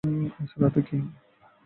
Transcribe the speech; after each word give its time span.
আজ 0.39 0.49
রাতে 0.61 0.81
কি? 0.87 0.97